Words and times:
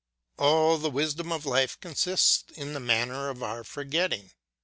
All 0.39 0.79
the 0.79 0.89
wisdom 0.89 1.31
of 1.31 1.45
life 1.45 1.79
consists 1.79 2.45
in 2.57 2.73
the 2.73 2.79
manner 2.79 3.29
of 3.29 3.43
our 3.43 3.63
forgetting. 3.63 4.31